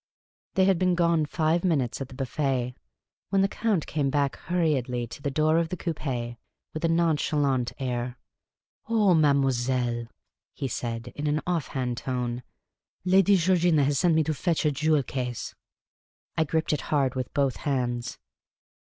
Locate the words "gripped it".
16.45-16.81